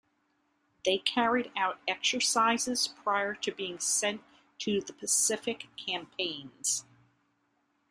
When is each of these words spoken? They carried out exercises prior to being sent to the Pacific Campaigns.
They 0.83 0.97
carried 0.97 1.51
out 1.55 1.79
exercises 1.87 2.87
prior 2.87 3.35
to 3.35 3.51
being 3.51 3.77
sent 3.77 4.23
to 4.61 4.81
the 4.81 4.93
Pacific 4.93 5.67
Campaigns. 5.77 6.85